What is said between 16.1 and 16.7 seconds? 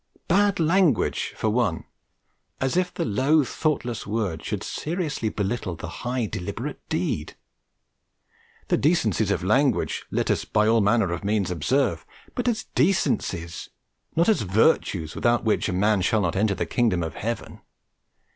not enter the